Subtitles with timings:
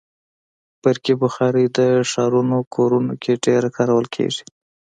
[0.81, 1.79] برقي بخاري د
[2.11, 4.43] ښارونو کورونو کې ډېره کارول کېږي.